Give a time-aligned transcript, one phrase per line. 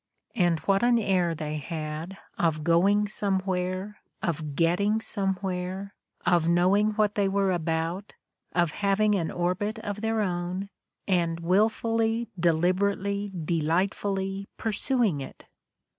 [0.35, 5.93] And what an air they had of going somewhere, of getting somewhere,
[6.25, 8.15] of knowing what they were about,
[8.51, 10.69] of having an orbit of their own
[11.07, 15.45] and wilfully, deliberately, delightfully pursuing it!